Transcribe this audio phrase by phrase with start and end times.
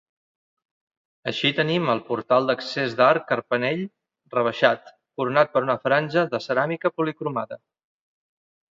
[1.31, 3.85] Així tenim el portal d’accés d’arc carpanell
[4.39, 7.65] rebaixat, coronat per una franja de ceràmica policromada.